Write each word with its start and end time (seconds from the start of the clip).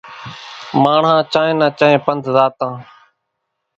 ماڻۿان 0.83 1.17
چانئين 1.31 1.57
نان 1.61 1.71
چانئين 1.79 2.01
پنڌ 2.05 2.21
زاتان۔ 2.35 2.73